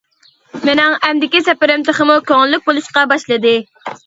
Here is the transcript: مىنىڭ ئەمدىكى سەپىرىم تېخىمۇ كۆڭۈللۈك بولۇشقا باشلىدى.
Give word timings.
مىنىڭ 0.63 0.95
ئەمدىكى 1.09 1.41
سەپىرىم 1.49 1.83
تېخىمۇ 1.91 2.17
كۆڭۈللۈك 2.33 2.65
بولۇشقا 2.71 3.05
باشلىدى. 3.15 3.55